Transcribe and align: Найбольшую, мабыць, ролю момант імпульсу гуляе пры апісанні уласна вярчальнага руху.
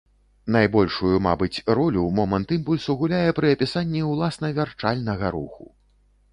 Найбольшую, 0.53 1.11
мабыць, 1.25 1.63
ролю 1.81 2.07
момант 2.21 2.55
імпульсу 2.57 2.97
гуляе 3.03 3.29
пры 3.43 3.53
апісанні 3.59 4.01
уласна 4.15 4.53
вярчальнага 4.59 5.25
руху. 5.41 5.73